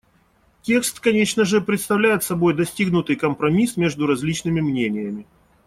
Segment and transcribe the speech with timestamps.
[0.63, 5.27] Текст, конечно же, представляет собой достигнутый компромисс между различными мнениями.